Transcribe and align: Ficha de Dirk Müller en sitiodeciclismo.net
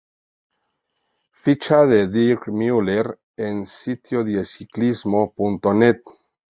Ficha 1.43 1.79
de 1.91 1.99
Dirk 2.15 2.43
Müller 2.63 3.07
en 3.49 3.61
sitiodeciclismo.net 3.77 6.01